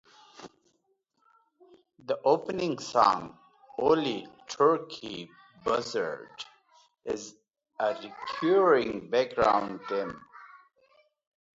The 1.99 2.19
opening 2.25 2.79
song, 2.79 3.37
"Ole 3.77 4.25
Turkey 4.47 5.29
Buzzard", 5.63 6.43
is 7.05 7.35
a 7.79 7.93
recurring 8.01 9.11
background 9.11 9.79
theme. 9.87 10.19